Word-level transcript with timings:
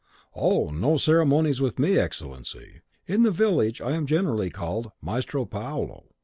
"Oh, 0.35 0.71
no 0.71 0.97
ceremonies 0.97 1.61
with 1.61 1.77
me, 1.77 1.99
Excellency. 1.99 2.81
In 3.05 3.21
the 3.21 3.29
village 3.29 3.79
I 3.81 3.91
am 3.91 4.07
generally 4.07 4.49
called 4.49 4.91
Maestro 4.99 5.45
Paolo. 5.45 6.05